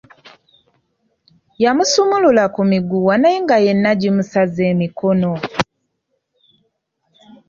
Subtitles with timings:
[1.63, 5.31] Yamusumulula ku miguwa naye nga yenna gimusaze emikono.